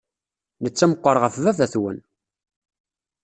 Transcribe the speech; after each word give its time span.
Netta 0.63 0.85
meɣɣer 0.89 1.17
ɣef 1.23 1.35
baba-twen! 1.43 1.99